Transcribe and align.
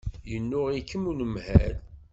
Yennuɣ-ikem 0.31 1.03
unemhal. 1.11 1.75